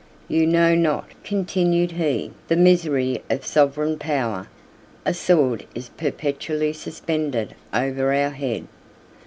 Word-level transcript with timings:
You 0.27 0.47
know 0.47 0.73
not," 0.73 1.09
continued 1.23 1.91
he, 1.91 2.31
"the 2.47 2.55
misery 2.55 3.21
of 3.29 3.45
sovereign 3.45 3.99
power; 3.99 4.47
a 5.05 5.13
sword 5.13 5.67
is 5.75 5.89
perpetually 5.89 6.73
suspended 6.73 7.53
over 7.71 8.11
our 8.11 8.31
head. 8.31 8.65